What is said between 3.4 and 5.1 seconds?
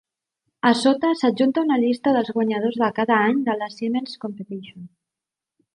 de la Siemens Competition.